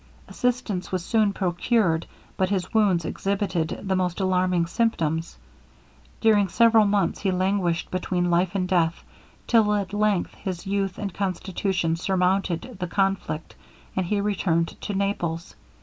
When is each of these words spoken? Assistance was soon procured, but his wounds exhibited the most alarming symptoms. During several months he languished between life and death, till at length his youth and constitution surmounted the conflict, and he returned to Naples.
Assistance 0.27 0.91
was 0.91 1.05
soon 1.05 1.31
procured, 1.31 2.07
but 2.35 2.49
his 2.49 2.73
wounds 2.73 3.05
exhibited 3.05 3.81
the 3.83 3.95
most 3.95 4.19
alarming 4.19 4.65
symptoms. 4.65 5.37
During 6.21 6.47
several 6.47 6.85
months 6.87 7.19
he 7.19 7.29
languished 7.29 7.91
between 7.91 8.31
life 8.31 8.55
and 8.55 8.67
death, 8.67 9.03
till 9.45 9.75
at 9.75 9.93
length 9.93 10.33
his 10.33 10.65
youth 10.65 10.97
and 10.97 11.13
constitution 11.13 11.95
surmounted 11.97 12.77
the 12.79 12.87
conflict, 12.87 13.53
and 13.95 14.03
he 14.07 14.19
returned 14.21 14.69
to 14.81 14.95
Naples. 14.95 15.53